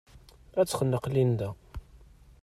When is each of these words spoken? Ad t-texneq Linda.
Ad 0.59 0.65
t-texneq 0.67 1.05
Linda. 1.13 1.49